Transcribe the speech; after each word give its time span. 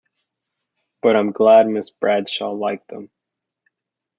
But 1.03 1.15
I’m 1.15 1.31
glad 1.31 1.67
Miss 1.67 1.91
Bradshaw 1.91 2.49
liked 2.53 2.87
them. 2.87 3.11